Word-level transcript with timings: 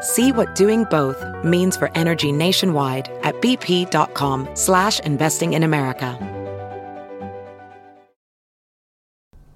See 0.00 0.32
what 0.32 0.54
doing 0.54 0.84
both 0.84 1.22
means 1.44 1.76
for 1.76 1.90
energy 1.94 2.32
nationwide 2.32 3.08
at 3.22 3.34
bp.com 3.42 4.48
slash 4.54 5.00
investing 5.00 5.52
in 5.52 5.62
America. 5.62 6.18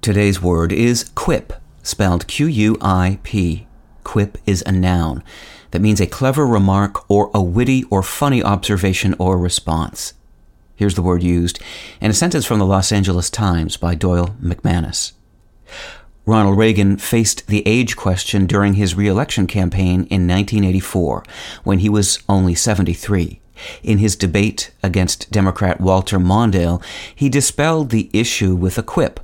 Today's 0.00 0.42
word 0.42 0.72
is 0.72 1.10
quip, 1.14 1.52
spelled 1.84 2.26
Q-U-I-P. 2.26 3.66
Quip 4.02 4.38
is 4.46 4.64
a 4.66 4.72
noun 4.72 5.22
that 5.70 5.80
means 5.80 6.00
a 6.00 6.08
clever 6.08 6.44
remark 6.44 7.08
or 7.08 7.30
a 7.32 7.40
witty 7.40 7.84
or 7.84 8.02
funny 8.02 8.42
observation 8.42 9.14
or 9.20 9.38
response. 9.38 10.14
Here's 10.74 10.96
the 10.96 11.02
word 11.02 11.22
used 11.22 11.60
in 12.00 12.10
a 12.10 12.14
sentence 12.14 12.44
from 12.44 12.58
the 12.58 12.66
Los 12.66 12.90
Angeles 12.90 13.30
Times 13.30 13.76
by 13.76 13.94
Doyle 13.94 14.34
McManus. 14.42 15.12
Ronald 16.24 16.56
Reagan 16.56 16.98
faced 16.98 17.48
the 17.48 17.66
age 17.66 17.96
question 17.96 18.46
during 18.46 18.74
his 18.74 18.94
reelection 18.94 19.48
campaign 19.48 20.04
in 20.04 20.28
1984 20.28 21.24
when 21.64 21.80
he 21.80 21.88
was 21.88 22.22
only 22.28 22.54
73. 22.54 23.40
In 23.82 23.98
his 23.98 24.14
debate 24.14 24.70
against 24.84 25.30
Democrat 25.32 25.80
Walter 25.80 26.18
Mondale, 26.18 26.82
he 27.12 27.28
dispelled 27.28 27.90
the 27.90 28.08
issue 28.12 28.54
with 28.54 28.78
a 28.78 28.84
quip. 28.84 29.18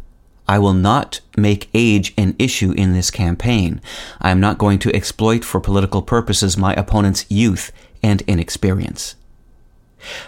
I 0.49 0.59
will 0.59 0.75
not 0.75 1.21
make 1.37 1.71
age 1.73 2.15
an 2.17 2.35
issue 2.39 2.73
in 2.73 2.95
this 2.95 3.13
campaign. 3.13 3.81
I 4.21 4.31
am 4.31 4.41
not 4.41 4.59
going 4.59 4.81
to 4.81 4.95
exploit 4.95 5.45
for 5.45 5.61
political 5.61 6.03
purposes 6.03 6.57
my 6.57 6.75
opponent's 6.75 7.27
youth 7.29 7.71
and 8.03 8.23
inexperience. 8.23 9.15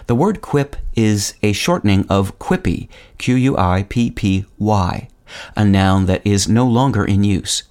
The 0.07 0.15
word 0.15 0.41
quip 0.41 0.75
is 0.95 1.33
a 1.43 1.53
shortening 1.53 2.05
of 2.07 2.37
quippy, 2.39 2.87
Q 3.17 3.35
U 3.35 3.57
I 3.57 3.85
P 3.89 4.11
P 4.11 4.45
Y, 4.59 5.07
a 5.55 5.65
noun 5.65 6.05
that 6.05 6.25
is 6.25 6.47
no 6.47 6.67
longer 6.67 7.05
in 7.05 7.23
use. 7.23 7.63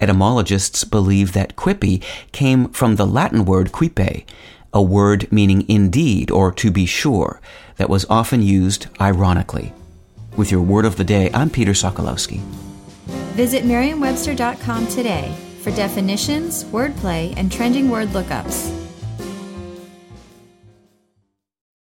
Etymologists 0.00 0.84
believe 0.84 1.32
that 1.32 1.56
quippy 1.56 2.02
came 2.32 2.68
from 2.70 2.96
the 2.96 3.06
Latin 3.06 3.44
word 3.44 3.72
quippe, 3.72 4.24
a 4.72 4.82
word 4.82 5.30
meaning 5.32 5.68
indeed 5.68 6.30
or 6.30 6.52
to 6.52 6.70
be 6.70 6.86
sure, 6.86 7.40
that 7.76 7.90
was 7.90 8.06
often 8.10 8.42
used 8.42 8.86
ironically. 9.00 9.72
With 10.36 10.50
your 10.50 10.62
word 10.62 10.84
of 10.84 10.96
the 10.96 11.04
day, 11.04 11.30
I'm 11.34 11.50
Peter 11.50 11.72
Sokolowski. 11.72 12.38
Visit 13.34 13.64
merriam-webster.com 13.64 14.86
today 14.88 15.34
for 15.62 15.70
definitions, 15.70 16.64
wordplay, 16.64 17.34
and 17.36 17.50
trending 17.50 17.88
word 17.88 18.08
lookups. 18.08 18.77